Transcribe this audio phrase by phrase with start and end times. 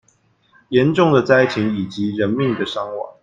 [0.71, 3.13] 嚴重的災情以及人命的傷亡